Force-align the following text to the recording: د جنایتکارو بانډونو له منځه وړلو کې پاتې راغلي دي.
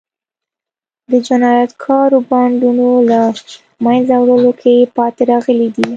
د 1.11 1.13
جنایتکارو 1.27 2.17
بانډونو 2.29 2.89
له 3.11 3.19
منځه 3.85 4.15
وړلو 4.19 4.51
کې 4.61 4.75
پاتې 4.95 5.21
راغلي 5.31 5.67
دي. 5.75 5.87